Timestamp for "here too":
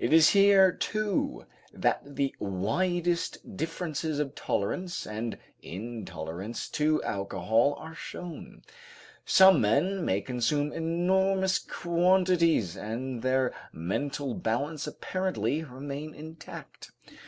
0.30-1.46